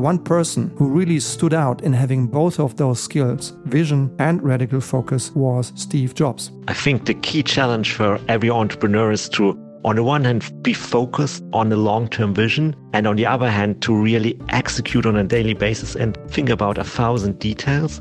[0.00, 4.42] the one person who really stood out in having both of those skills, vision and
[4.42, 6.52] radical focus, was Steve Jobs.
[6.68, 10.74] I think the key challenge for every entrepreneur is to on the one hand, be
[10.74, 15.16] focused on the long term vision, and on the other hand, to really execute on
[15.16, 18.00] a daily basis and think about a thousand details.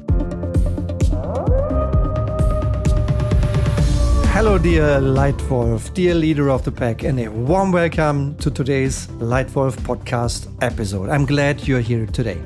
[4.40, 9.76] Hello, dear Leitwolf, dear leader of the pack, and a warm welcome to today's Leitwolf
[9.82, 11.10] podcast episode.
[11.10, 12.42] I'm glad you're here today.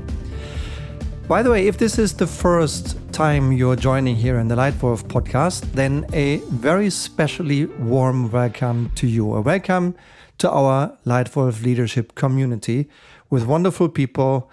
[1.27, 5.03] By the way, if this is the first time you're joining here in the Leitwolf
[5.03, 9.31] podcast, then a very specially warm welcome to you.
[9.35, 9.93] A welcome
[10.39, 12.89] to our Leitwolf leadership community
[13.29, 14.49] with wonderful people,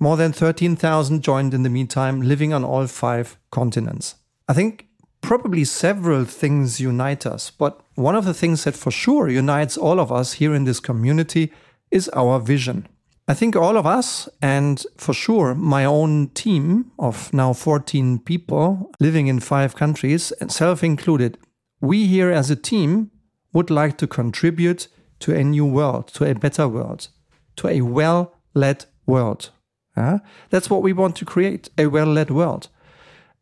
[0.00, 4.14] more than 13,000 joined in the meantime, living on all five continents.
[4.48, 4.87] I think
[5.28, 10.00] probably several things unite us, but one of the things that for sure unites all
[10.00, 11.52] of us here in this community
[11.90, 12.88] is our vision.
[13.28, 18.90] I think all of us, and for sure my own team of now 14 people
[19.00, 21.36] living in five countries, self included,
[21.78, 23.10] we here as a team
[23.52, 27.08] would like to contribute to a new world, to a better world,
[27.56, 29.50] to a well led world.
[29.94, 32.70] Uh, that's what we want to create a well led world.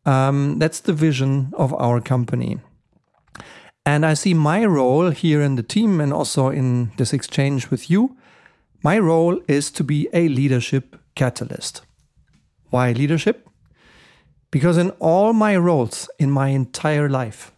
[0.07, 2.59] Um, that's the vision of our company.
[3.85, 7.89] And I see my role here in the team and also in this exchange with
[7.89, 8.15] you.
[8.81, 11.81] My role is to be a leadership catalyst.
[12.69, 13.49] Why leadership?
[14.49, 17.51] Because in all my roles in my entire life,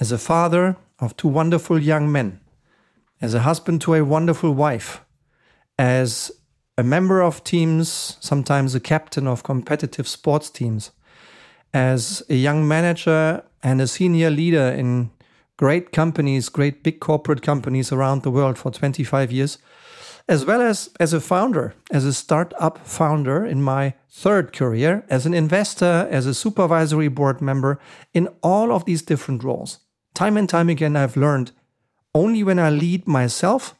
[0.00, 2.40] as a father of two wonderful young men,
[3.20, 5.02] as a husband to a wonderful wife,
[5.78, 6.32] as
[6.78, 10.90] a member of teams, sometimes a captain of competitive sports teams,
[11.72, 15.10] as a young manager and a senior leader in
[15.56, 19.58] great companies, great big corporate companies around the world for 25 years,
[20.28, 25.26] as well as as a founder, as a startup founder in my third career, as
[25.26, 27.78] an investor, as a supervisory board member,
[28.12, 29.78] in all of these different roles.
[30.14, 31.52] Time and time again, I've learned
[32.14, 33.74] only when I lead myself,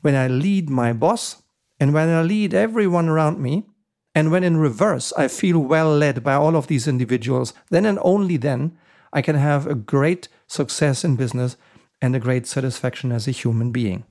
[0.00, 1.42] when I lead my boss,
[1.78, 3.66] and when I lead everyone around me,
[4.14, 7.98] and when in reverse, I feel well led by all of these individuals, then and
[8.02, 8.76] only then
[9.12, 11.56] I can have a great success in business
[12.00, 14.04] and a great satisfaction as a human being.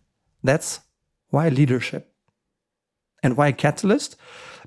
[0.44, 0.82] That's
[1.30, 2.14] why leadership.
[3.22, 4.18] And why catalyst?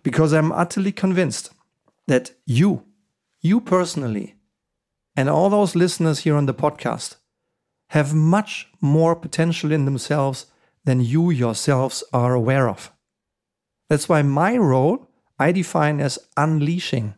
[0.03, 1.51] Because I'm utterly convinced
[2.07, 2.85] that you,
[3.43, 4.37] you personally,
[5.17, 7.17] and all those listeners here on the podcast
[7.91, 10.47] have much more potential in themselves
[10.85, 12.91] than you yourselves are aware of.
[13.89, 15.06] That's why my role
[15.39, 17.15] I define as unleashing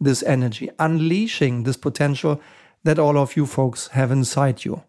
[0.00, 2.40] this energy, unleashing this potential
[2.84, 4.82] that all of you folks have inside you.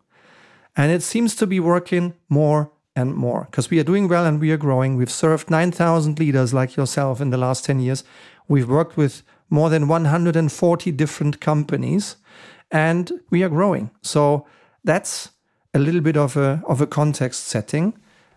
[0.75, 4.39] And it seems to be working more and more because we are doing well and
[4.39, 4.95] we are growing.
[4.95, 8.03] We've served 9,000 leaders like yourself in the last 10 years.
[8.47, 12.17] We've worked with more than 140 different companies
[12.71, 13.91] and we are growing.
[14.01, 14.45] So
[14.83, 15.29] that's
[15.73, 17.93] a little bit of a, of a context setting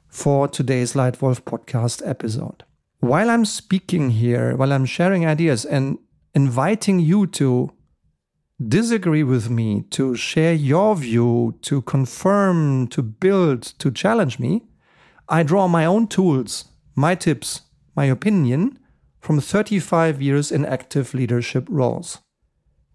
[0.09, 2.65] for today's Leitwolf podcast episode
[3.01, 5.99] while I'm speaking here, while I'm sharing ideas and
[6.35, 7.73] inviting you to
[8.67, 14.65] disagree with me, to share your view, to confirm, to build, to challenge me,
[15.29, 16.65] I draw my own tools,
[16.95, 17.63] my tips,
[17.95, 18.79] my opinion
[19.21, 22.19] from 35 years in active leadership roles.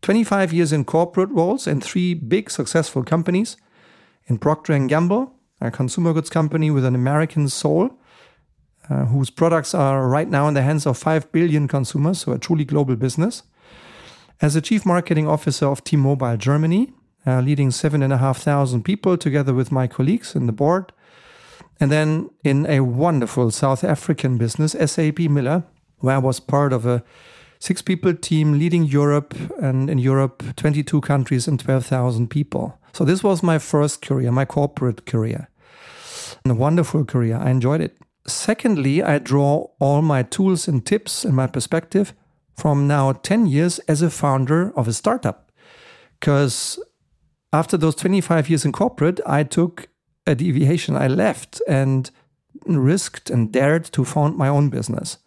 [0.01, 3.55] 25 years in corporate roles in three big successful companies
[4.25, 7.97] in Procter & Gamble, a consumer goods company with an American soul,
[8.89, 12.39] uh, whose products are right now in the hands of 5 billion consumers, so a
[12.39, 13.43] truly global business.
[14.41, 16.91] As a chief marketing officer of T Mobile Germany,
[17.25, 20.91] uh, leading 7,500 people together with my colleagues in the board.
[21.79, 25.63] And then in a wonderful South African business, SABMiller,
[25.99, 27.03] where I was part of a
[27.59, 32.77] six people team leading Europe and in Europe, 22 countries and 12,000 people.
[32.91, 35.49] So this was my first career, my corporate career.
[36.43, 37.37] And a wonderful career.
[37.37, 37.97] I enjoyed it.
[38.25, 42.13] Secondly, I draw all my tools and tips and my perspective
[42.55, 45.51] from now 10 years as a founder of a startup.
[46.19, 46.79] Because
[47.51, 49.87] after those 25 years in corporate, I took
[50.25, 50.95] a deviation.
[50.95, 52.09] I left and
[52.65, 55.17] risked and dared to found my own business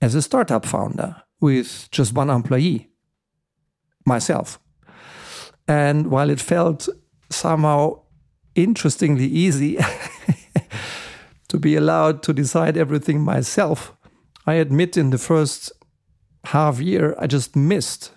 [0.00, 2.88] as a startup founder with just one employee,
[4.06, 4.58] myself.
[5.68, 6.88] And while it felt
[7.30, 8.02] somehow
[8.54, 9.78] interestingly easy,
[11.52, 13.94] to be allowed to decide everything myself.
[14.46, 15.70] I admit in the first
[16.44, 18.10] half year, I just missed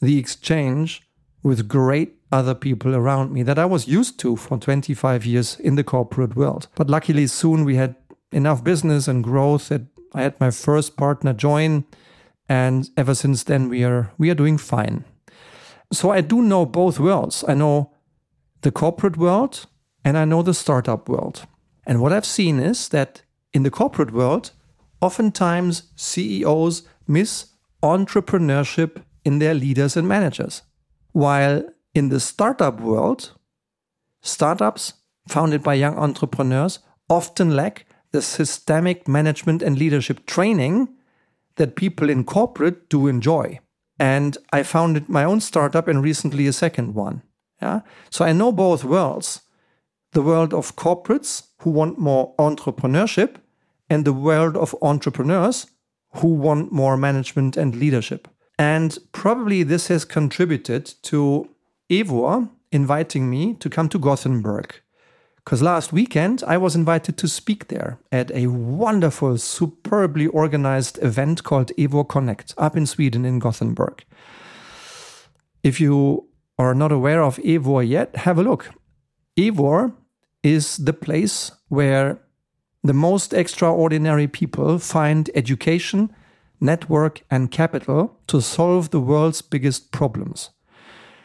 [0.00, 1.02] the exchange
[1.44, 5.76] with great other people around me that I was used to for 25 years in
[5.76, 6.66] the corporate world.
[6.74, 7.94] But luckily, soon we had
[8.32, 11.84] enough business and growth that I had my first partner join,
[12.48, 15.04] and ever since then we are we are doing fine.
[15.92, 17.44] So I do know both worlds.
[17.46, 17.92] I know
[18.62, 19.66] the corporate world
[20.04, 21.46] and I know the startup world.
[21.86, 23.22] And what I've seen is that
[23.52, 24.50] in the corporate world,
[25.00, 27.46] oftentimes CEOs miss
[27.82, 30.62] entrepreneurship in their leaders and managers.
[31.12, 33.32] While in the startup world,
[34.22, 34.94] startups
[35.28, 40.88] founded by young entrepreneurs often lack the systemic management and leadership training
[41.56, 43.58] that people in corporate do enjoy.
[43.98, 47.22] And I founded my own startup and recently a second one.
[47.62, 47.80] Yeah.
[48.10, 49.40] So I know both worlds
[50.12, 53.36] the world of corporates who want more entrepreneurship
[53.88, 55.66] and the world of entrepreneurs
[56.16, 58.28] who want more management and leadership.
[58.58, 61.48] And probably this has contributed to
[61.90, 64.74] EWOR inviting me to come to Gothenburg.
[65.36, 71.44] Because last weekend I was invited to speak there at a wonderful, superbly organized event
[71.44, 74.04] called EWOR Connect up in Sweden in Gothenburg.
[75.62, 76.28] If you
[76.58, 78.70] are not aware of EWOR yet, have a look.
[79.36, 79.92] EWOR
[80.46, 82.18] is the place where
[82.84, 86.14] the most extraordinary people find education,
[86.60, 90.50] network, and capital to solve the world's biggest problems.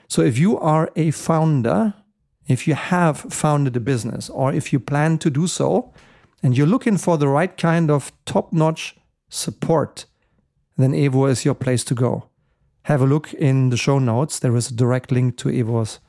[0.07, 1.93] So if you are a founder,
[2.47, 5.93] if you have founded a business, or if you plan to do so,
[6.41, 8.95] and you're looking for the right kind of top notch
[9.29, 10.05] support,
[10.77, 12.27] then EWOR is your place to go.
[12.83, 14.39] Have a look in the show notes.
[14.39, 15.99] There is a direct link to EWOR's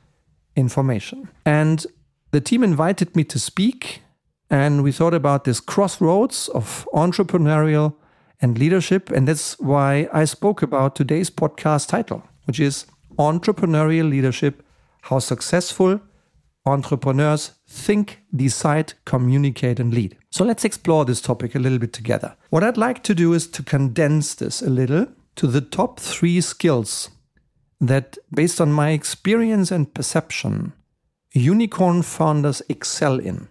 [0.55, 1.29] information.
[1.45, 1.85] And
[2.33, 4.01] the team invited me to speak
[4.49, 7.93] and we thought about this crossroads of entrepreneurial
[8.41, 9.11] and leadership.
[9.11, 12.87] And that's why I spoke about today's podcast title, which is
[13.19, 14.65] Entrepreneurial Leadership
[15.03, 16.01] How Successful
[16.65, 20.17] Entrepreneurs Think, Decide, Communicate, and Lead.
[20.31, 22.35] So let's explore this topic a little bit together.
[22.49, 25.05] What I'd like to do is to condense this a little
[25.35, 27.11] to the top three skills
[27.79, 30.73] that, based on my experience and perception,
[31.33, 33.47] unicorn founders excel in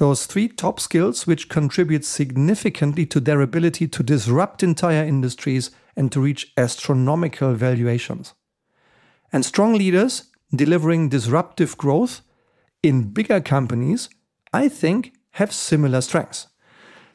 [0.00, 6.10] those three top skills which contribute significantly to their ability to disrupt entire industries and
[6.10, 8.32] to reach astronomical valuations.
[9.30, 12.22] And strong leaders delivering disruptive growth
[12.82, 14.08] in bigger companies,
[14.54, 16.46] I think, have similar strengths.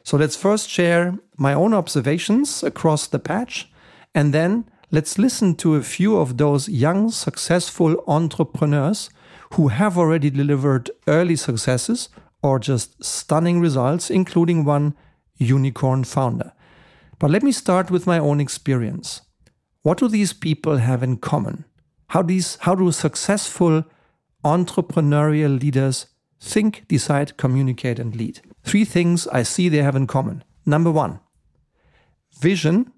[0.04, 3.68] So let's first share my own observations across the patch,
[4.14, 9.10] and then let's listen to a few of those young, successful entrepreneurs
[9.54, 12.08] who have already delivered early successes
[12.42, 14.94] or just stunning results, including one
[15.36, 16.52] unicorn founder.
[17.18, 19.22] But let me start with my own experience.
[19.82, 21.64] What do these people have in common?
[22.08, 23.84] How, these, how do successful
[24.44, 26.06] entrepreneurial leaders
[26.40, 28.40] think, decide, communicate, and lead?
[28.62, 30.44] Three things I see they have in common.
[30.64, 31.20] Number one,
[32.38, 32.92] vision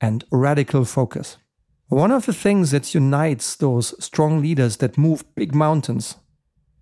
[0.00, 1.38] and radical focus.
[1.88, 6.16] One of the things that unites those strong leaders that move big mountains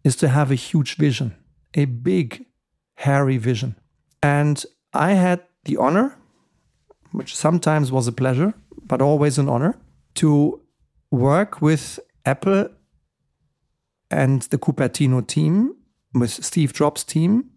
[0.02, 1.34] is to have a huge vision
[1.74, 2.46] a big,
[2.94, 3.76] hairy vision.
[4.22, 4.64] And
[4.94, 6.16] I had the honor,
[7.12, 9.78] which sometimes was a pleasure, but always an honor,
[10.14, 10.62] to
[11.10, 12.70] work with Apple
[14.10, 15.76] and the Cupertino team,
[16.14, 17.50] with Steve Jobs' team,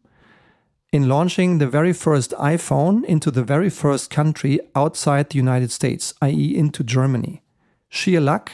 [0.92, 6.14] in launching the very first iPhone into the very first country outside the United States,
[6.22, 7.44] i.e., into Germany.
[7.90, 8.52] Sheer luck.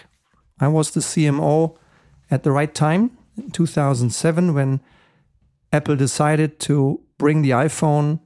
[0.59, 1.77] I was the CMO
[2.29, 4.81] at the right time in 2007 when
[5.71, 8.19] Apple decided to bring the iPhone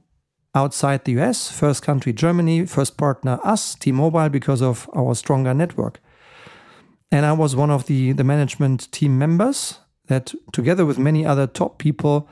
[0.54, 5.54] outside the US, first country Germany, first partner us, T Mobile, because of our stronger
[5.54, 6.00] network.
[7.12, 11.46] And I was one of the, the management team members that, together with many other
[11.46, 12.28] top people,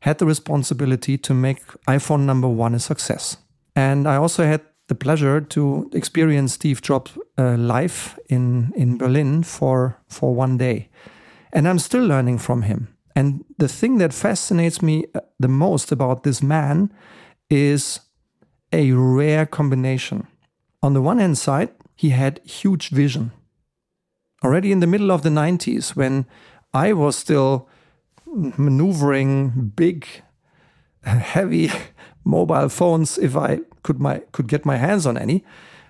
[0.00, 3.36] had the responsibility to make iPhone number one a success.
[3.76, 9.42] And I also had the pleasure to experience Steve Jobs uh, live in, in Berlin
[9.42, 10.88] for, for one day.
[11.52, 12.88] And I'm still learning from him.
[13.14, 16.92] And the thing that fascinates me uh, the most about this man
[17.48, 18.00] is
[18.72, 20.26] a rare combination.
[20.82, 23.32] On the one hand side, he had huge vision.
[24.42, 26.26] Already in the middle of the 90s, when
[26.72, 27.68] I was still
[28.32, 30.06] maneuvering big,
[31.02, 31.70] heavy
[32.24, 35.44] mobile phones, if I could my could get my hands on any,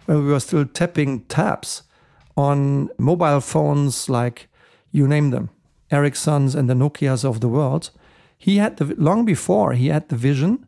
[0.06, 1.82] when we were still tapping taps
[2.37, 4.49] on mobile phones like
[4.92, 5.50] you name them.
[5.90, 7.90] Ericssons and the Nokias of the world,
[8.38, 10.66] he had the, long before he had the vision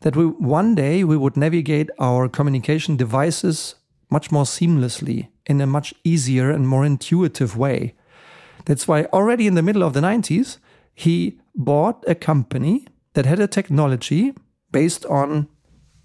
[0.00, 3.74] that we one day we would navigate our communication devices
[4.10, 7.94] much more seamlessly in a much easier and more intuitive way.
[8.66, 10.58] That's why already in the middle of the 90s
[10.98, 14.34] he bought a company that had a technology
[14.72, 15.46] based on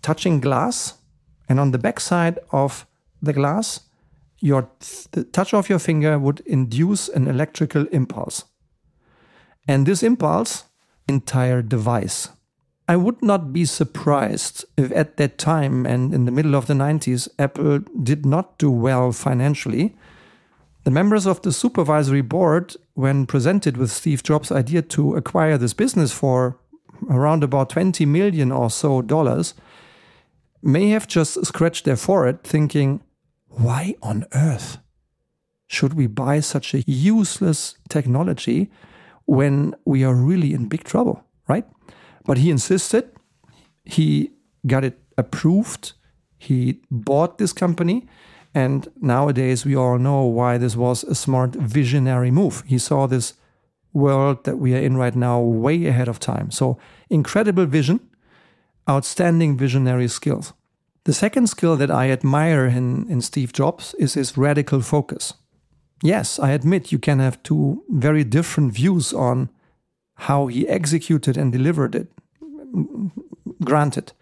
[0.03, 0.99] touching glass,
[1.49, 2.85] and on the backside of
[3.19, 3.79] the glass,
[4.39, 4.69] your
[5.11, 8.43] the touch of your finger would induce an electrical impulse.
[9.67, 10.65] And this impulse,
[11.07, 12.29] entire device.
[12.87, 16.75] I would not be surprised if at that time and in the middle of the
[16.75, 19.95] 90s, Apple did not do well financially.
[20.83, 25.73] The members of the supervisory board, when presented with Steve Jobs' idea to acquire this
[25.73, 26.59] business for
[27.09, 29.53] around about 20 million or so dollars,
[30.61, 33.01] may have just scratched their forehead thinking,
[33.47, 34.77] why on earth
[35.67, 38.71] should we buy such a useless technology
[39.25, 41.65] when we are really in big trouble, right?
[42.25, 43.09] But he insisted,
[43.83, 44.31] he
[44.67, 45.93] got it approved,
[46.37, 48.07] he bought this company.
[48.53, 52.63] And nowadays, we all know why this was a smart visionary move.
[52.67, 53.33] He saw this
[53.93, 56.51] world that we are in right now way ahead of time.
[56.51, 56.77] So,
[57.09, 57.99] incredible vision,
[58.89, 60.53] outstanding visionary skills.
[61.05, 65.33] The second skill that I admire in, in Steve Jobs is his radical focus.
[66.01, 69.49] Yes, I admit you can have two very different views on
[70.15, 72.07] how he executed and delivered it.
[73.63, 74.13] Granted.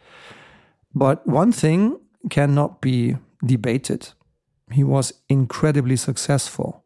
[0.93, 4.09] But one thing cannot be debated.
[4.71, 6.83] He was incredibly successful.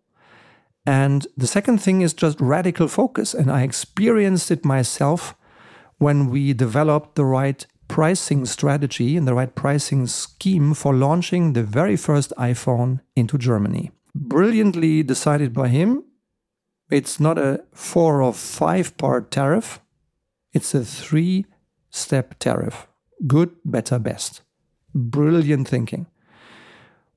[0.85, 3.33] And the second thing is just radical focus.
[3.33, 5.35] And I experienced it myself
[5.97, 11.63] when we developed the right pricing strategy and the right pricing scheme for launching the
[11.63, 13.91] very first iPhone into Germany.
[14.13, 16.03] Brilliantly decided by him.
[16.89, 19.79] It's not a four or five part tariff,
[20.53, 21.45] it's a three
[21.89, 22.87] step tariff
[23.27, 24.41] good, better, best.
[24.93, 26.07] Brilliant thinking.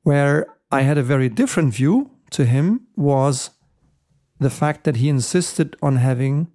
[0.03, 3.51] Where I had a very different view to him was
[4.39, 6.49] the fact that he insisted on having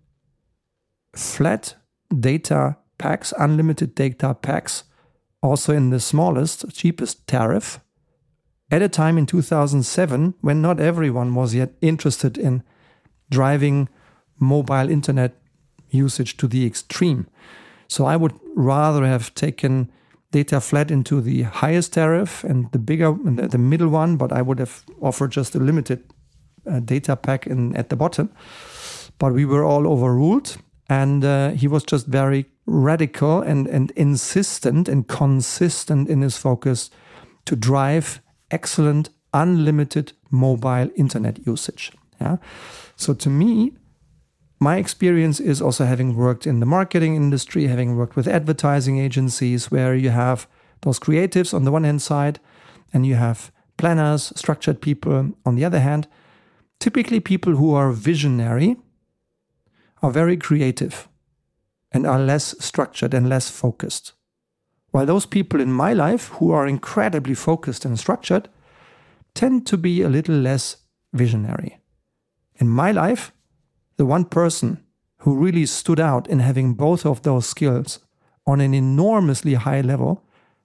[1.15, 1.75] flat
[2.17, 4.83] data packs, unlimited data packs,
[5.41, 7.79] also in the smallest, cheapest tariff,
[8.71, 12.63] at a time in 2007 when not everyone was yet interested in
[13.29, 13.89] driving
[14.39, 15.35] mobile internet
[15.89, 17.27] usage to the extreme.
[17.87, 19.91] So I would rather have taken
[20.33, 24.59] data flat into the highest tariff and the bigger, the middle one, but I would
[24.59, 25.99] have offered just a limited
[26.65, 28.29] uh, data pack in at the bottom.
[29.19, 30.57] But we were all overruled,
[30.89, 36.89] and uh, he was just very radical and, and insistent and consistent in his focus
[37.45, 41.91] to drive excellent unlimited mobile internet usage.
[42.19, 42.37] Yeah.
[42.95, 43.73] So to me,
[44.63, 49.69] my experience is also having worked in the marketing industry, having worked with advertising agencies
[49.69, 50.47] where you have
[50.81, 52.39] those creatives on the one hand side
[52.93, 56.07] and you have planners, structured people on the other hand.
[56.79, 58.77] Typically, people who are visionary
[60.01, 61.09] are very creative
[61.91, 64.13] and are less structured and less focused.
[64.91, 68.47] While those people in my life who are incredibly focused and structured
[69.33, 70.77] tend to be a little less
[71.11, 71.79] visionary.
[72.55, 73.31] In my life,
[73.97, 74.83] the one person
[75.19, 77.99] who really stood out in having both of those skills
[78.45, 80.23] on an enormously high level,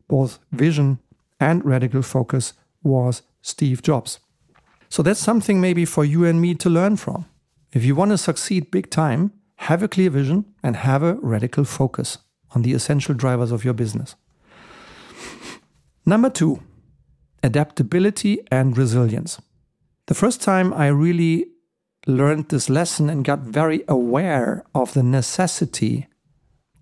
[0.09, 0.99] both vision
[1.39, 4.19] and radical focus, was Steve Jobs.
[4.89, 7.27] So that's something maybe for you and me to learn from.
[7.73, 11.65] If you want to succeed big time, have a clear vision and have a radical
[11.65, 12.19] focus
[12.55, 14.15] on the essential drivers of your business.
[16.07, 16.63] Number two,
[17.43, 19.41] adaptability and resilience.
[20.07, 21.49] The first time I really
[22.09, 26.09] learned this lesson and got very aware of the necessity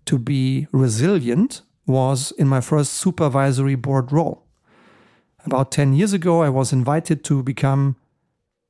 [0.06, 4.46] to be resilient was in my first supervisory board role.
[5.44, 7.96] About 10 years ago, I was invited to become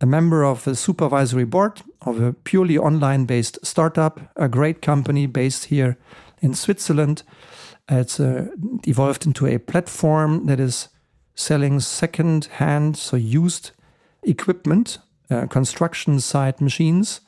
[0.00, 5.26] a member of the supervisory board of a purely online based startup, a great company
[5.26, 5.96] based here
[6.40, 7.22] in Switzerland.
[7.88, 8.48] It's uh,
[8.86, 10.88] evolved into a platform that is
[11.34, 13.70] selling second hand, so used
[14.22, 14.98] equipment
[15.30, 17.20] uh, construction site machines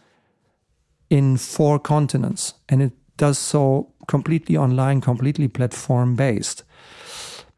[1.10, 2.54] in four continents.
[2.68, 6.64] And it does so completely online, completely platform based.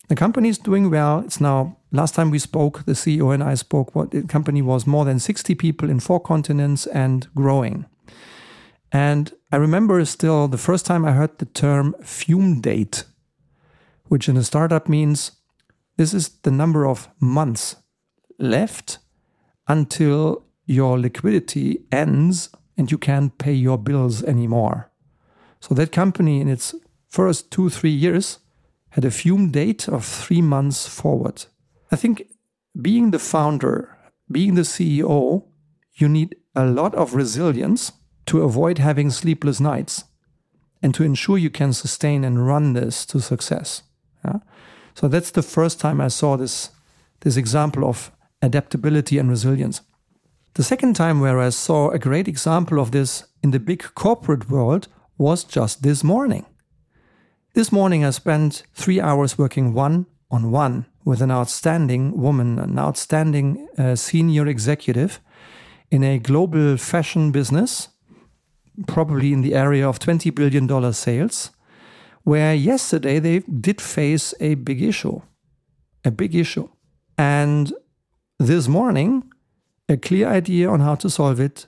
[0.08, 1.20] The company is doing well.
[1.20, 4.86] It's now, last time we spoke, the CEO and I spoke, what the company was
[4.86, 7.86] more than 60 people in four continents and growing.
[8.90, 13.04] And I remember still the first time I heard the term fume date,
[14.08, 15.32] which in a startup means
[15.96, 17.76] this is the number of months
[18.38, 18.98] left
[19.70, 24.90] until your liquidity ends and you can't pay your bills anymore.
[25.60, 26.74] So that company in its
[27.08, 28.40] first two, three years
[28.90, 31.44] had a fume date of three months forward.
[31.92, 32.26] I think
[32.82, 33.96] being the founder,
[34.28, 35.44] being the CEO,
[35.94, 37.92] you need a lot of resilience
[38.26, 40.04] to avoid having sleepless nights
[40.82, 43.82] and to ensure you can sustain and run this to success.
[44.24, 44.40] Yeah?
[44.94, 46.70] So that's the first time I saw this,
[47.20, 48.10] this example of
[48.42, 49.82] adaptability and resilience.
[50.54, 54.50] The second time where I saw a great example of this in the big corporate
[54.50, 56.46] world was just this morning.
[57.54, 62.78] This morning I spent three hours working one on one with an outstanding woman, an
[62.78, 65.20] outstanding uh, senior executive
[65.90, 67.88] in a global fashion business,
[68.86, 71.50] probably in the area of $20 billion sales,
[72.22, 75.20] where yesterday they did face a big issue.
[76.04, 76.68] A big issue.
[77.18, 77.72] And
[78.40, 79.30] this morning,
[79.86, 81.66] a clear idea on how to solve it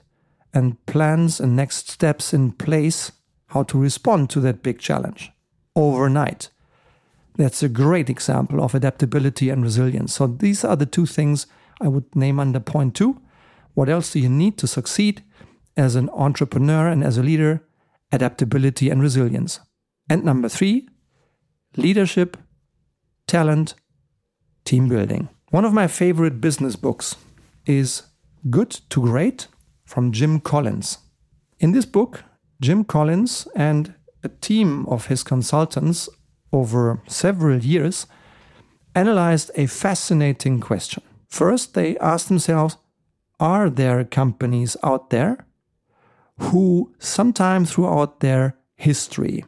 [0.55, 3.11] and plans and next steps in place
[3.49, 5.31] how to respond to that big challenge
[5.75, 6.49] overnight.
[7.37, 10.15] That's a great example of adaptability and resilience.
[10.15, 11.45] So these are the two things
[11.79, 13.21] I would name under point two.
[13.75, 15.23] What else do you need to succeed
[15.77, 17.63] as an entrepreneur and as a leader?
[18.11, 19.59] Adaptability and resilience.
[20.09, 20.89] And number three,
[21.77, 22.35] leadership,
[23.27, 23.75] talent,
[24.65, 25.29] team building.
[25.53, 27.15] One of my favorite business books
[27.67, 28.01] is
[28.49, 29.49] Good to Great
[29.85, 30.97] from Jim Collins.
[31.59, 32.23] In this book,
[32.59, 33.93] Jim Collins and
[34.23, 36.09] a team of his consultants
[36.51, 38.07] over several years
[38.95, 41.03] analyzed a fascinating question.
[41.29, 42.77] First, they asked themselves
[43.39, 45.45] Are there companies out there
[46.39, 49.45] who, sometime throughout their history,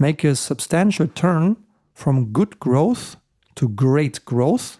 [0.00, 1.58] make a substantial turn
[1.94, 3.14] from good growth
[3.54, 4.79] to great growth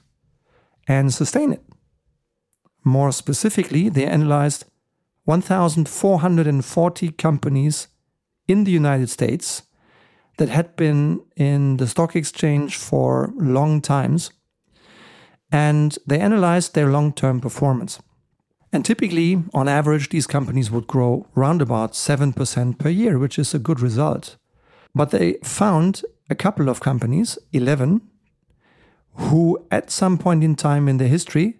[0.91, 1.63] and sustain it?
[2.83, 4.65] More specifically, they analyzed
[5.25, 7.87] 1,440 companies
[8.49, 9.63] in the United States
[10.39, 14.33] that had been in the stock exchange for long times.
[15.53, 18.01] And they analyzed their long term performance.
[18.73, 23.55] And typically, on average, these companies would grow around about 7% per year, which is
[23.55, 24.37] a good result.
[24.95, 28.01] But they found a couple of companies, 11,
[29.21, 31.59] who at some point in time in their history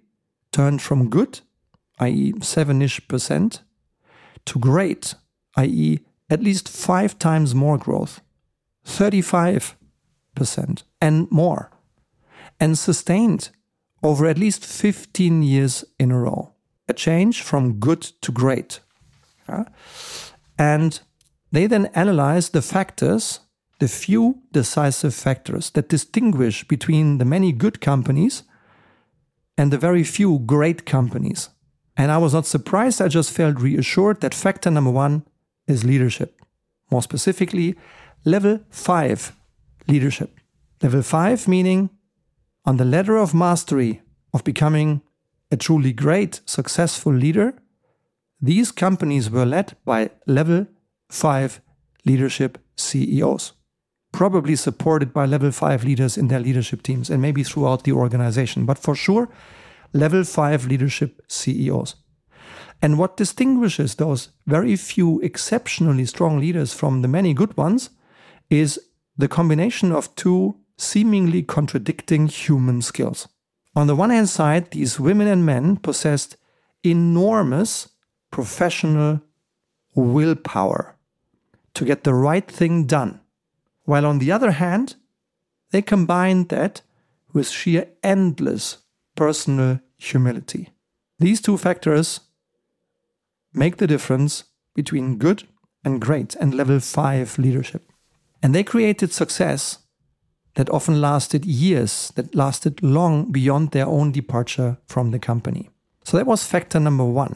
[0.51, 1.41] turned from good,
[1.99, 3.63] i.e., 7 ish percent,
[4.47, 5.15] to great,
[5.57, 8.21] i.e., at least five times more growth,
[8.87, 9.75] 35%
[11.01, 11.71] and more,
[12.59, 13.51] and sustained
[14.03, 16.55] over at least 15 years in a row.
[16.89, 18.81] A change from good to great.
[20.59, 21.01] And
[21.53, 23.41] they then analyze the factors,
[23.81, 28.45] the few decisive factors that distinguish between the many good companies
[29.59, 31.49] and the very few great companies.
[31.97, 35.25] And I was not surprised, I just felt reassured that factor number one
[35.67, 36.41] is leadership.
[36.91, 37.75] More specifically,
[38.25, 39.33] level five
[39.89, 40.39] leadership.
[40.83, 41.91] Level five meaning
[42.65, 45.03] on the ladder of mastery of becoming
[45.51, 47.55] a truly great, successful leader,
[48.41, 50.67] these companies were led by level
[51.11, 51.61] five
[52.05, 53.53] leadership CEOs,
[54.13, 58.67] probably supported by level five leaders in their leadership teams and maybe throughout the organization,
[58.67, 59.29] but for sure,
[59.93, 61.97] level five leadership CEOs.
[62.83, 67.91] And what distinguishes those very few exceptionally strong leaders from the many good ones
[68.49, 68.81] is
[69.17, 73.29] the combination of two seemingly contradicting human skills.
[73.77, 76.37] On the one hand side, these women and men possessed
[76.83, 77.89] enormous
[78.31, 79.21] professional
[79.95, 80.97] willpower
[81.75, 83.21] to get the right thing done,
[83.91, 84.95] while on the other hand,
[85.73, 86.83] they combined that
[87.33, 88.79] with sheer endless
[89.17, 90.69] personal humility.
[91.19, 92.21] These two factors
[93.53, 94.45] make the difference
[94.77, 95.43] between good
[95.85, 97.83] and great and level 5 leadership.
[98.41, 99.79] And they created success
[100.55, 105.69] that often lasted years, that lasted long beyond their own departure from the company.
[106.05, 107.35] So that was factor number one.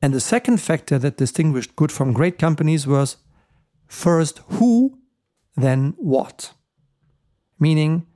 [0.00, 3.18] And the second factor that distinguished good from great companies was
[3.86, 4.98] first who,
[5.62, 6.52] then what.
[7.58, 8.06] Meaning,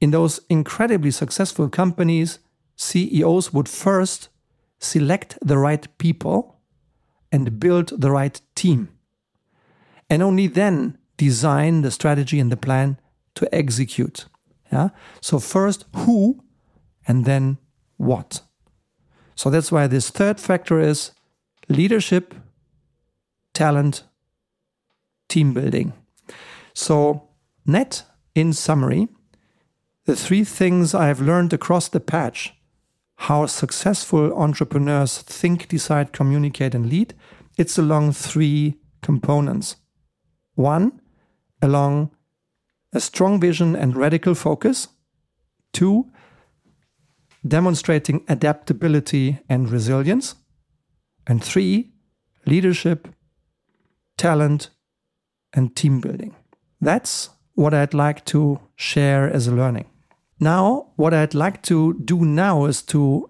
[0.00, 2.38] in those incredibly successful companies,
[2.76, 4.28] CEOs would first
[4.78, 6.60] select the right people
[7.30, 8.88] and build the right team.
[10.10, 12.98] And only then design the strategy and the plan
[13.36, 14.26] to execute.
[14.72, 14.90] Yeah?
[15.20, 16.42] So first who
[17.06, 17.58] and then
[17.96, 18.42] what.
[19.34, 21.12] So that's why this third factor is
[21.68, 22.34] leadership,
[23.54, 24.04] talent,
[25.28, 25.92] team building.
[26.74, 27.28] So
[27.66, 28.04] net
[28.34, 29.08] in summary,
[30.04, 32.54] the three things I have learned across the patch
[33.22, 37.14] how successful entrepreneurs think, decide, communicate, and lead,
[37.56, 39.76] it's along three components.
[40.56, 41.00] One,
[41.60, 42.10] along
[42.92, 44.88] a strong vision and radical focus.
[45.72, 46.10] Two,
[47.46, 50.34] demonstrating adaptability and resilience.
[51.24, 51.92] And three,
[52.44, 53.06] leadership,
[54.16, 54.70] talent,
[55.52, 56.34] and team building.
[56.82, 59.86] That's what I'd like to share as a learning.
[60.40, 63.28] Now, what I'd like to do now is to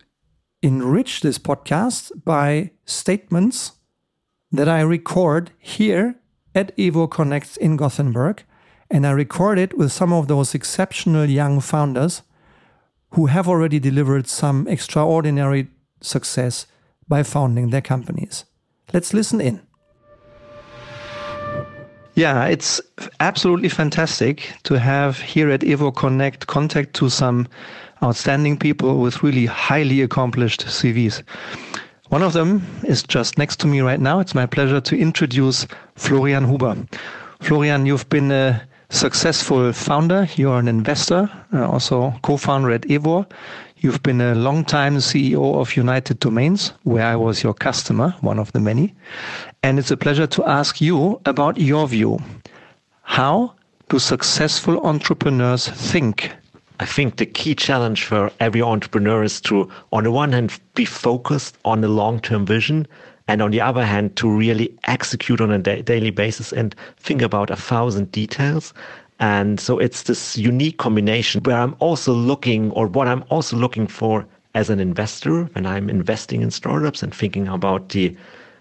[0.62, 3.72] enrich this podcast by statements
[4.50, 6.14] that I record here
[6.54, 8.42] at EWOR Connect in Gothenburg.
[8.90, 12.22] And I record it with some of those exceptional young founders
[13.10, 15.68] who have already delivered some extraordinary
[16.00, 16.66] success
[17.06, 18.46] by founding their companies.
[18.94, 19.60] Let's listen in.
[22.14, 22.78] Yeah, it's
[23.20, 27.48] absolutely fantastic to have here at EWOR Connect contact to some
[28.02, 31.22] outstanding people with really highly accomplished CVs.
[32.10, 34.20] One of them is just next to me right now.
[34.20, 36.76] It's my pleasure to introduce Florian Huber.
[37.40, 40.28] Florian, you've been a successful founder.
[40.36, 43.26] You're an investor, uh, also co-founder at EWOR.
[43.82, 48.52] You've been a long-time CEO of United Domains, where I was your customer, one of
[48.52, 48.94] the many.
[49.64, 52.20] And it's a pleasure to ask you about your view.
[53.02, 53.54] How
[53.88, 56.32] do successful entrepreneurs think?
[56.78, 60.84] I think the key challenge for every entrepreneur is to, on the one hand, be
[60.84, 62.86] focused on the long term vision,
[63.26, 67.20] and on the other hand, to really execute on a da- daily basis and think
[67.20, 68.72] about a thousand details.
[69.22, 73.86] And so it's this unique combination where I'm also looking, or what I'm also looking
[73.86, 78.16] for as an investor when I'm investing in startups and thinking about the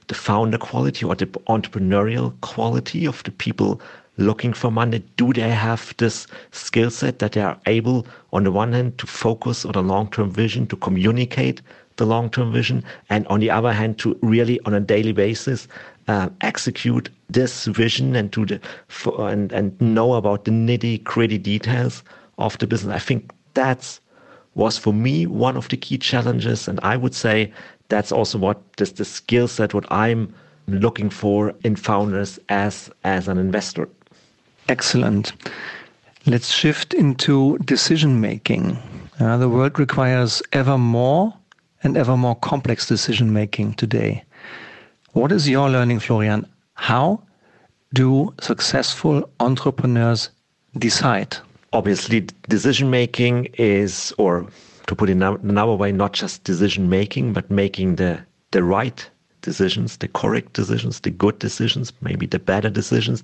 [0.08, 3.82] the founder quality or the entrepreneurial quality of the people
[4.17, 5.00] looking for money?
[5.17, 9.08] Do they have this skill set that they are able, on the one hand, to
[9.08, 11.63] focus on a long term vision, to communicate
[12.02, 15.68] the long term vision, and on the other hand, to really, on a daily basis,
[16.08, 21.38] uh, execute this vision and to the for, and and know about the nitty gritty
[21.38, 22.04] details
[22.40, 22.96] of the business?
[22.96, 24.02] I think that's
[24.56, 27.54] was for me one of the key challenges, and I would say
[27.90, 30.34] that's also what this the skill set what I'm
[30.68, 33.88] looking for in founders as as an investor.
[34.70, 35.34] Excellent.
[36.26, 38.78] Let's shift into decision making.
[39.20, 41.34] Uh, the world requires ever more
[41.84, 44.24] and ever more complex decision making today.
[45.13, 46.46] What is your learning, Florian?
[46.76, 47.24] How
[47.94, 50.30] do successful entrepreneurs
[50.78, 51.38] decide?
[51.74, 54.48] Obviously, decision making is, or
[54.88, 58.20] to put it another way, not just decision making, but making the,
[58.52, 59.10] the right
[59.41, 63.24] decisions, the correct decisions, the good decisions, maybe the better decisions.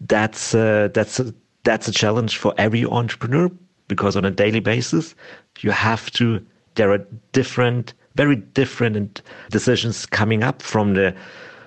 [0.00, 1.34] That's uh, that's a,
[1.64, 3.50] that's a challenge for every entrepreneur
[3.88, 5.14] because on a daily basis
[5.60, 6.44] you have to.
[6.80, 11.14] There are different, very different decisions coming up from the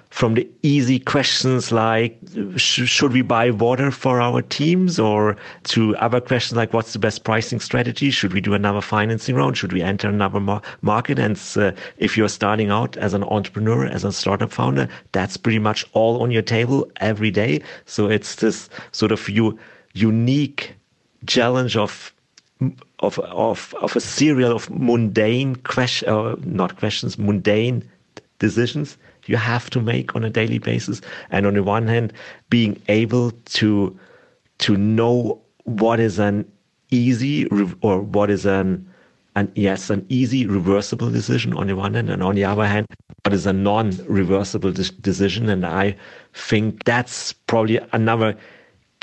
[0.09, 2.17] from the easy questions like
[2.55, 6.99] sh- should we buy water for our teams or to other questions like what's the
[6.99, 8.09] best pricing strategy?
[8.09, 9.55] Should we do another financing round?
[9.55, 11.19] Should we enter another mar- market?
[11.19, 15.59] And uh, if you're starting out as an entrepreneur as a startup founder that's pretty
[15.59, 17.61] much all on your table every day.
[17.85, 19.59] So it's this sort of you
[19.93, 20.75] unique
[21.27, 22.11] challenge of
[22.99, 27.83] of of of a serial of mundane question uh, not questions mundane
[28.39, 31.01] decisions you have to make on a daily basis.
[31.31, 32.13] And on the one hand,
[32.49, 33.97] being able to
[34.59, 36.49] to know what is an
[36.91, 37.47] easy
[37.81, 38.87] or what is an
[39.35, 42.85] an yes an easy reversible decision on the one hand, and on the other hand,
[43.23, 45.49] what is a non-reversible de- decision.
[45.49, 45.95] And I
[46.33, 48.37] think that's probably another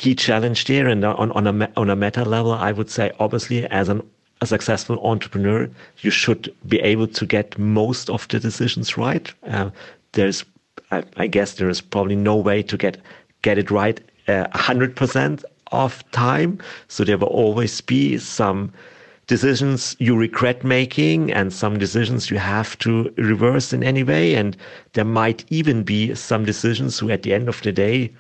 [0.01, 0.89] key challenge there.
[0.89, 4.03] And on on a on a meta level, I would say obviously as an
[4.41, 9.33] a successful entrepreneur, you should be able to get most of the decisions right.
[9.47, 9.69] Uh,
[10.13, 10.45] there's
[10.91, 12.97] I, I, guess there is probably no way to get
[13.43, 16.59] get it right uh, hundred percent of time.
[16.89, 18.73] So there will always be some
[19.27, 24.35] decisions you regret making and some decisions you have to reverse in any way.
[24.35, 24.57] And
[24.95, 28.11] there might even be some decisions who at the end of the day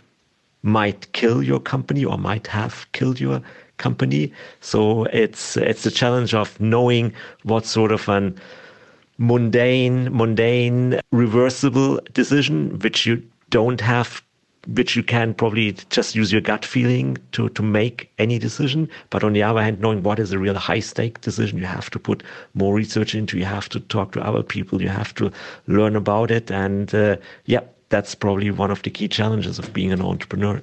[0.63, 3.41] might kill your company or might have killed your
[3.79, 4.33] company.
[4.61, 7.13] So it's it's the challenge of knowing
[7.45, 8.39] what sort of an
[9.21, 14.23] mundane, mundane, reversible decision, which you don't have,
[14.67, 18.89] which you can probably just use your gut feeling to, to make any decision.
[19.11, 21.91] But on the other hand, knowing what is a real high stake decision, you have
[21.91, 22.23] to put
[22.55, 25.31] more research into, you have to talk to other people, you have to
[25.67, 26.51] learn about it.
[26.51, 30.63] And uh, yeah, that's probably one of the key challenges of being an entrepreneur.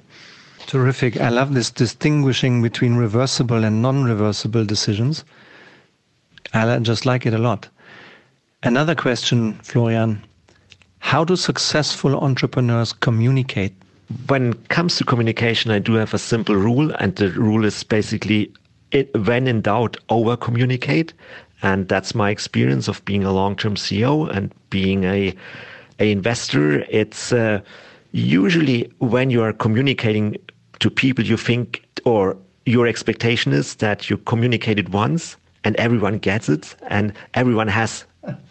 [0.66, 1.20] Terrific.
[1.20, 5.24] I love this distinguishing between reversible and non reversible decisions.
[6.52, 7.68] I just like it a lot.
[8.62, 10.22] Another question, Florian.
[10.98, 13.72] How do successful entrepreneurs communicate?
[14.26, 17.82] When it comes to communication, I do have a simple rule, and the rule is
[17.84, 18.52] basically
[18.90, 21.12] it, when in doubt, over communicate.
[21.62, 25.34] And that's my experience of being a long term CEO and being a,
[25.98, 26.80] a investor.
[26.88, 27.60] It's uh,
[28.12, 30.36] usually when you are communicating
[30.80, 36.18] to people, you think or your expectation is that you communicate it once and everyone
[36.18, 38.04] gets it and everyone has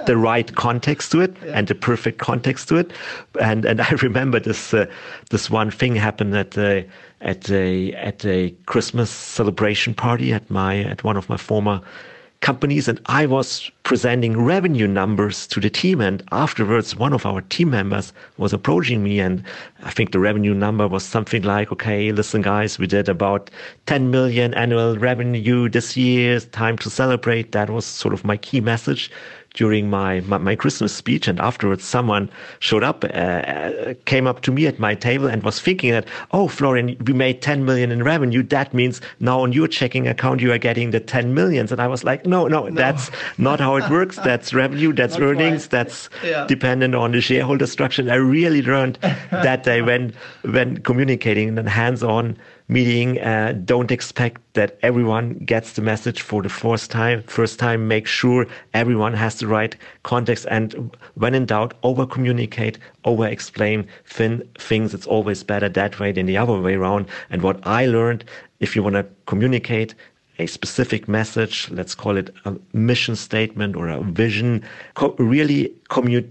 [0.06, 1.52] the right context to it yeah.
[1.54, 2.92] and the perfect context to it.
[3.40, 4.86] And and I remember this uh,
[5.30, 6.86] this one thing happened at the
[7.22, 11.82] at a at a Christmas celebration party at my at one of my former
[12.42, 17.42] companies and I was presenting revenue numbers to the team and afterwards one of our
[17.42, 19.44] team members was approaching me and
[19.84, 23.50] I think the revenue number was something like okay listen guys we did about
[23.88, 26.40] 10 million annual revenue this year.
[26.40, 27.52] Time to celebrate.
[27.52, 29.12] That was sort of my key message
[29.58, 31.28] during my, my, my Christmas speech.
[31.28, 35.42] And afterwards, someone showed up, uh, uh, came up to me at my table and
[35.42, 38.44] was thinking that, oh, Florian, we made 10 million in revenue.
[38.44, 41.72] That means now on your checking account, you are getting the 10 millions.
[41.72, 42.76] And I was like, no, no, no.
[42.76, 44.18] that's not how it works.
[44.18, 44.94] That's revenue.
[44.94, 45.64] That's not earnings.
[45.64, 45.72] Quite.
[45.72, 46.46] That's yeah.
[46.46, 48.04] dependent on the shareholder structure.
[48.04, 49.00] And I really learned
[49.32, 53.20] that day when, when communicating in a hands-on meeting.
[53.20, 57.24] Uh, don't expect that everyone gets the message for the first time.
[57.24, 60.46] First time, make sure everyone has the right context.
[60.50, 64.94] And when in doubt, over communicate, over explain thin things.
[64.94, 67.08] It's always better that way than the other way around.
[67.30, 68.26] And what I learned,
[68.60, 69.96] if you want to communicate,
[70.40, 76.30] a specific message, let's call it a mission statement or a vision, co- really commu-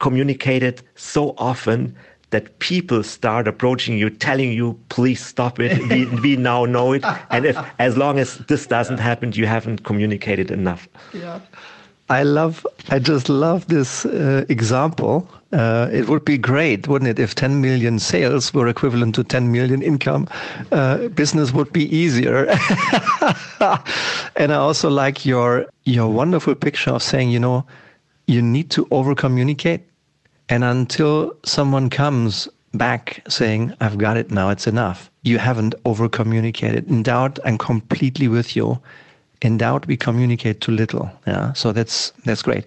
[0.00, 1.94] communicated so often
[2.36, 5.72] that people start approaching you, telling you, please stop it.
[5.88, 7.02] we, we now know it.
[7.30, 10.86] And if, as long as this doesn't happen, you haven't communicated enough.
[11.14, 11.40] Yeah.
[12.10, 15.26] I love, I just love this uh, example.
[15.50, 19.50] Uh, it would be great, wouldn't it, if 10 million sales were equivalent to 10
[19.50, 20.28] million income?
[20.72, 22.46] Uh, business would be easier.
[24.36, 27.64] and I also like your your wonderful picture of saying, you know,
[28.26, 29.80] you need to over communicate
[30.48, 36.08] and until someone comes back saying, I've got it now, it's enough, you haven't over
[36.08, 36.88] communicated.
[36.88, 38.80] In doubt, I'm completely with you.
[39.42, 41.10] In doubt, we communicate too little.
[41.26, 41.52] Yeah.
[41.52, 42.64] So that's that's great.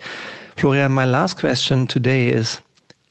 [0.57, 2.59] Florian, my last question today is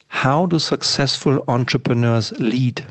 [0.09, 2.85] how do successful entrepreneurs lead?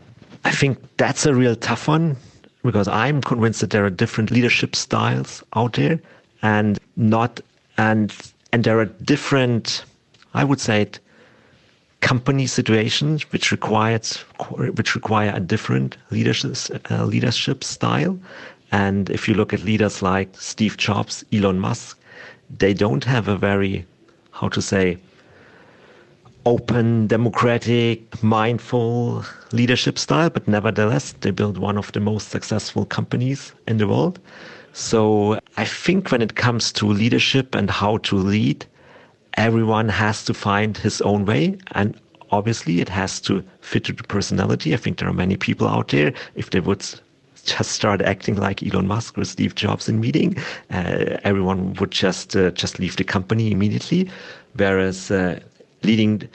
[0.46, 2.16] I think that's a real tough one
[2.64, 6.00] because I'm convinced that there are different leadership styles out there
[6.42, 7.40] and not
[7.78, 8.14] and
[8.52, 9.84] and there are different
[10.34, 11.00] I would say it,
[12.02, 14.18] company situations which requires
[14.78, 16.56] which require a different leadership
[16.92, 18.18] uh, leadership style.
[18.72, 21.98] And if you look at leaders like Steve Jobs, Elon Musk,
[22.50, 23.86] they don't have a very
[24.32, 24.98] how to say
[26.46, 33.52] open, democratic, mindful leadership style, but nevertheless, they built one of the most successful companies
[33.68, 34.18] in the world.
[34.72, 38.66] So I think when it comes to leadership and how to lead,
[39.38, 42.00] everyone has to find his own way and
[42.32, 44.74] obviously it has to fit to the personality.
[44.74, 46.86] I think there are many people out there, if they would
[47.46, 50.38] just start acting like Elon Musk or Steve Jobs in meeting,
[50.72, 54.10] uh, everyone would just uh, just leave the company immediately.
[54.56, 55.40] Whereas uh,
[55.84, 56.28] leading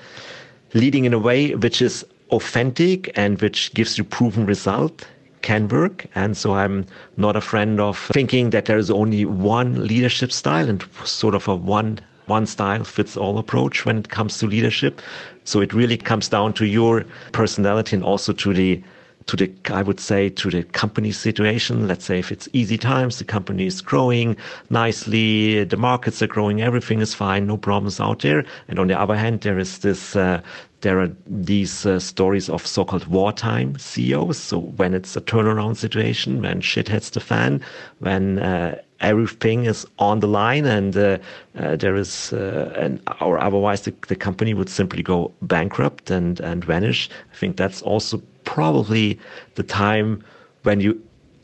[0.72, 5.06] leading in a way which is authentic and which gives you proven result
[5.42, 6.06] can work.
[6.14, 6.86] And so I'm
[7.16, 11.48] not a friend of thinking that there is only one leadership style and sort of
[11.48, 15.00] a one one style fits all approach when it comes to leadership.
[15.44, 18.82] So it really comes down to your personality and also to the
[19.26, 21.86] to the I would say to the company situation.
[21.88, 24.36] Let's say if it's easy times, the company is growing
[24.70, 28.44] nicely, the markets are growing, everything is fine, no problems out there.
[28.68, 30.40] And on the other hand, there is this uh,
[30.80, 34.36] there are these uh, stories of so-called wartime CEOs.
[34.36, 37.62] So when it's a turnaround situation, when shit hits the fan,
[38.00, 41.18] when uh, everything is on the line and uh,
[41.58, 46.40] uh, there is uh, an or otherwise the, the company would simply go bankrupt and
[46.40, 49.18] and vanish i think that's also probably
[49.56, 50.22] the time
[50.62, 51.00] when you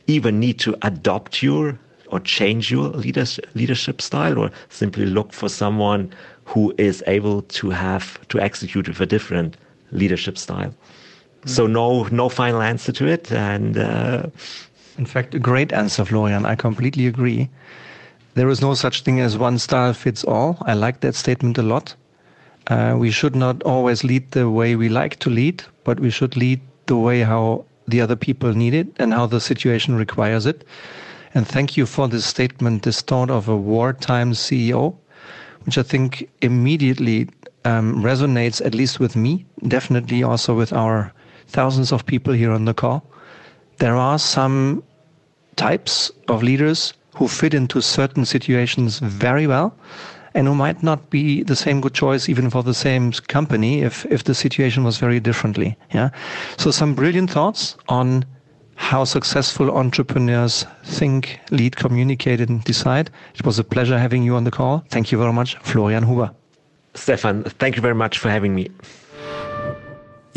[0.06, 5.48] even need to adopt your or change your leadership leadership style or simply look for
[5.48, 6.12] someone
[6.44, 9.56] who is able to have to execute with a different
[9.92, 10.72] leadership style
[11.42, 11.48] mm.
[11.48, 14.22] so no no final answer to it and uh,
[14.98, 16.44] in fact, a great answer, Florian.
[16.44, 17.48] I completely agree.
[18.34, 20.58] There is no such thing as one style fits all.
[20.62, 21.94] I like that statement a lot.
[22.66, 26.36] Uh, we should not always lead the way we like to lead, but we should
[26.36, 30.64] lead the way how the other people need it and how the situation requires it.
[31.34, 34.96] And thank you for this statement, this thought of a wartime CEO,
[35.64, 37.28] which I think immediately
[37.64, 41.12] um, resonates, at least with me, definitely also with our
[41.46, 43.04] thousands of people here on the call.
[43.78, 44.82] There are some
[45.58, 49.74] types of leaders who fit into certain situations very well
[50.34, 54.06] and who might not be the same good choice even for the same company if,
[54.06, 55.76] if the situation was very differently.
[55.92, 56.10] Yeah.
[56.56, 58.24] So some brilliant thoughts on
[58.76, 63.10] how successful entrepreneurs think, lead, communicate, and decide.
[63.34, 64.84] It was a pleasure having you on the call.
[64.88, 66.30] Thank you very much, Florian Huber.
[66.94, 68.68] Stefan, thank you very much for having me.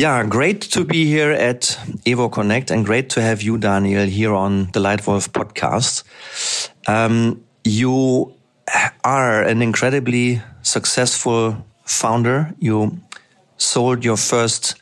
[0.02, 4.34] Yeah, great to be here at EWOR Connect and great to have you, Daniel, here
[4.34, 6.02] on the Leitwolf podcast.
[6.88, 8.34] Um, you
[9.04, 12.52] are an incredibly successful founder.
[12.58, 13.00] You
[13.58, 14.82] sold your first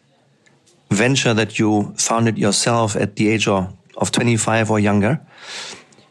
[0.90, 5.20] venture that you founded yourself at the age of, of 25 or younger.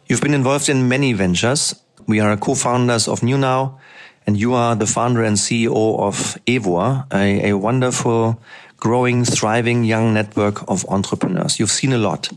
[0.07, 1.75] You've been involved in many ventures.
[2.07, 3.79] We are co-founders of NewNow,
[4.27, 8.39] and you are the founder and CEO of EWOR, a, a wonderful,
[8.79, 11.59] growing, thriving young network of entrepreneurs.
[11.59, 12.31] You've seen a lot.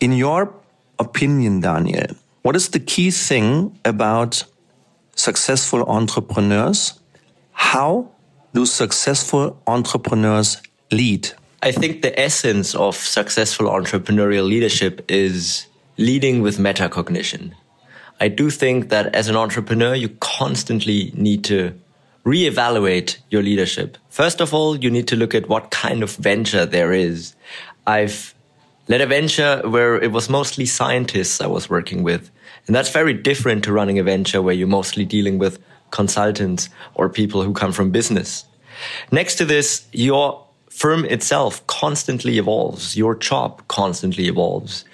[0.00, 0.52] In your
[0.98, 4.44] opinion, Daniel, what is the key thing about
[5.16, 7.00] successful entrepreneurs?
[7.52, 8.10] How
[8.52, 11.30] do successful entrepreneurs lead?
[11.62, 17.52] I think the essence of successful entrepreneurial leadership is leading with metacognition.
[18.20, 21.72] I do think that as an entrepreneur, you constantly need to
[22.24, 23.98] reevaluate your leadership.
[24.08, 27.34] First of all, you need to look at what kind of venture there is.
[27.86, 28.34] I've
[28.88, 32.30] led a venture where it was mostly scientists I was working with.
[32.66, 35.58] And that's very different to running a venture where you're mostly dealing with
[35.90, 38.46] consultants or people who come from business.
[39.12, 42.96] Next to this, your firm itself constantly evolves.
[42.96, 44.84] Your job constantly evolves.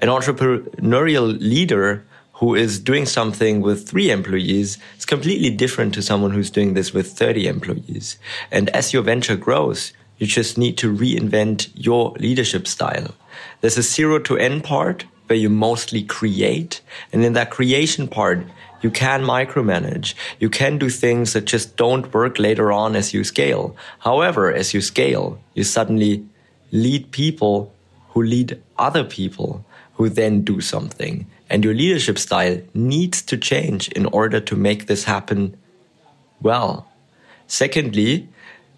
[0.00, 2.04] An entrepreneurial leader
[2.40, 6.94] who is doing something with three employees is completely different to someone who's doing this
[6.94, 8.18] with 30 employees.
[8.50, 13.14] And as your venture grows, you just need to reinvent your leadership style.
[13.60, 16.80] There's a zero to N part where you mostly create.
[17.12, 18.46] And in that creation part,
[18.80, 20.14] you can micromanage.
[20.38, 23.76] You can do things that just don't work later on as you scale.
[23.98, 26.24] However, as you scale, you suddenly
[26.72, 27.70] lead people
[28.10, 29.62] who lead other people
[29.94, 31.26] who then do something.
[31.50, 35.56] And your leadership style needs to change in order to make this happen
[36.40, 36.88] well.
[37.48, 38.28] Secondly,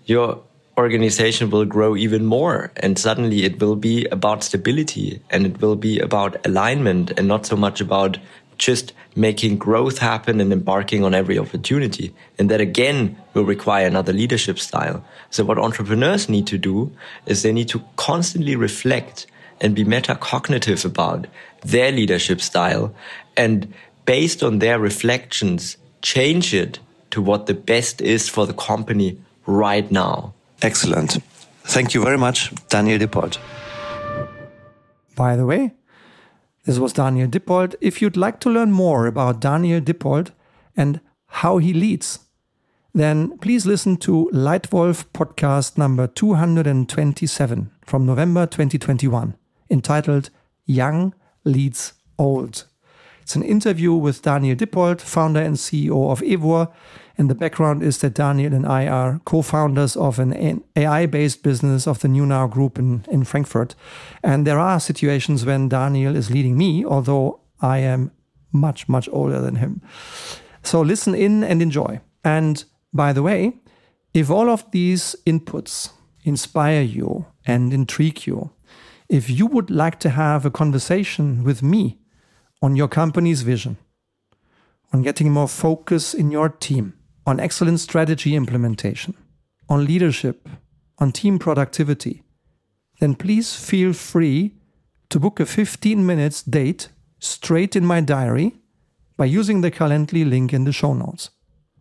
[0.07, 0.43] your
[0.79, 5.77] organization will grow even more and suddenly it will be about stability and it will
[5.77, 8.17] be about alignment and not so much about
[8.57, 12.15] just making growth happen and embarking on every opportunity.
[12.39, 15.05] And that again will require another leadership style.
[15.31, 16.91] So what entrepreneurs need to do
[17.27, 19.27] is they need to constantly reflect
[19.63, 21.27] and be metacognitive about
[21.65, 22.95] their leadership style
[23.37, 23.73] and
[24.05, 26.81] based on their reflections, change it
[27.13, 30.35] to what the best is for the company right now.
[30.61, 31.19] Excellent.
[31.65, 33.39] Thank you very much, Daniel Dippold.
[35.15, 35.73] By the way,
[36.65, 37.77] this was Daniel Dippold.
[37.81, 40.33] If you'd like to learn more about Daniel Dippold
[40.77, 42.21] and how he leads,
[42.95, 49.35] then please listen to Leitwolf podcast number 227 from November 2021,
[49.73, 50.31] entitled
[50.67, 52.67] Young Leads Old.
[53.23, 56.71] It's an interview with Daniel Dippold, founder and CEO of EWOR.
[57.17, 61.43] and the background is that Daniel and I are co founders of an AI based
[61.43, 63.75] business of the NewNow Group in, in Frankfurt.
[64.23, 68.11] And there are situations when Daniel is leading me, although I am
[68.51, 69.81] much, much older than him.
[70.63, 72.01] So listen in and enjoy.
[72.25, 73.55] And by the way,
[74.15, 75.91] if all of these inputs
[76.25, 78.51] inspire you and intrigue you,
[79.13, 81.99] if you would like to have a conversation with me
[82.63, 83.77] on your company's vision,
[84.91, 86.95] on getting more focus in your team,
[87.27, 89.15] on excellent strategy implementation,
[89.69, 90.49] on leadership,
[90.99, 92.23] on team productivity,
[93.01, 94.55] then please feel free
[95.11, 98.57] to book a 15 minutes date straight in my diary
[99.19, 101.29] by using the Calendly link in the show notes.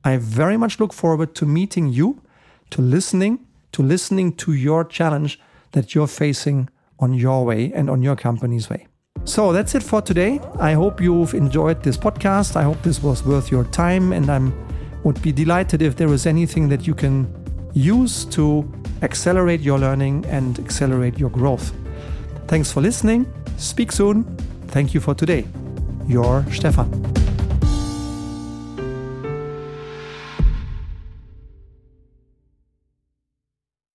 [0.03, 2.21] I very much look forward to meeting you,
[2.71, 5.39] to listening, to listening to your challenge
[5.71, 6.67] that you're facing
[7.01, 8.87] on your way and on your company's way.
[9.25, 10.39] So that's it for today.
[10.59, 12.55] I hope you've enjoyed this podcast.
[12.55, 14.53] I hope this was worth your time and I'm
[15.03, 17.27] would be delighted if there is anything that you can
[17.73, 18.71] use to
[19.01, 21.73] accelerate your learning and accelerate your growth.
[22.47, 23.25] Thanks for listening.
[23.57, 24.23] Speak soon.
[24.67, 25.45] Thank you for today.
[26.07, 27.30] Your Stefan.